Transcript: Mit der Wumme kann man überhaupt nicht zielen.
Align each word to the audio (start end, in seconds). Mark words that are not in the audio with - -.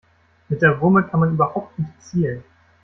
Mit 0.49 0.63
der 0.63 0.81
Wumme 0.81 1.03
kann 1.03 1.19
man 1.19 1.31
überhaupt 1.33 1.77
nicht 1.77 1.93
zielen. 2.01 2.43